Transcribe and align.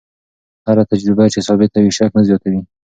هره 0.67 0.83
تجربه 0.91 1.25
چې 1.33 1.39
ثابته 1.47 1.77
وي، 1.81 1.91
شک 1.97 2.11
نه 2.17 2.21
زیاتوي. 2.27 2.61